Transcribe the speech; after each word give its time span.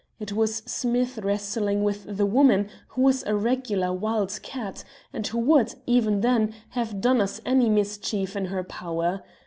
It 0.19 0.31
was 0.31 0.63
Smith 0.65 1.19
wrestling 1.19 1.83
with 1.83 2.17
the 2.17 2.25
woman, 2.25 2.69
who 2.87 3.03
was 3.03 3.21
a 3.21 3.35
regular 3.35 3.93
wild 3.93 4.39
cat, 4.41 4.83
and 5.13 5.27
who 5.27 5.37
would, 5.37 5.75
even 5.85 6.21
then, 6.21 6.55
have 6.69 7.01
done 7.01 7.21
us 7.21 7.39
any 7.45 7.69
mischief 7.69 8.35
in 8.35 8.45
her 8.45 8.63
power. 8.63 9.21